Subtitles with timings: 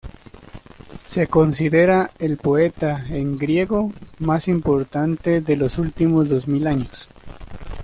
[1.05, 7.07] Se considera el poeta en griego más importante de los últimos dos mil años.